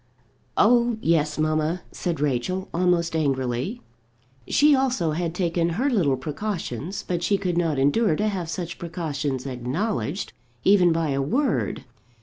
[0.57, 3.83] "Oh, yes, mamma," said Rachel, almost angrily.
[4.47, 8.79] She also had taken her little precautions, but she could not endure to have such
[8.79, 10.33] precautions acknowledged,
[10.63, 11.83] even by a word.